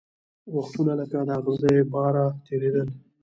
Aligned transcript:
وختونه 0.55 0.93
لکه 0.99 1.17
د 1.27 1.29
اغزیو 1.39 1.89
باره 1.93 2.25
تېرېدل 2.45 2.87